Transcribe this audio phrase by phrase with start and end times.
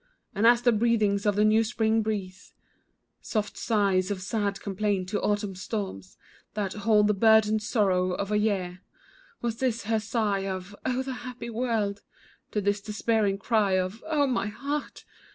[0.33, 2.53] And as the breathings of the new spring breeze,
[3.21, 6.17] Soft sights of sad complaint, to autumn's storms
[6.55, 8.81] That hold the burdened sorrow of a year,
[9.43, 12.01] Was this, her sigh of, "oh, the happy world!"
[12.49, 15.05] To this despairing cry of, "oh, my heart!"